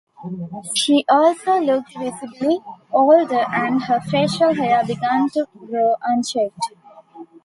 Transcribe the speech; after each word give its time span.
She 0.73 1.05
also 1.07 1.59
looked 1.59 1.95
visibly 1.95 2.57
older 2.91 3.45
and 3.53 3.83
her 3.83 3.99
facial 3.99 4.51
hair 4.55 4.83
began 4.83 5.29
to 5.35 5.45
grow 5.55 5.93
unchecked. 6.03 6.71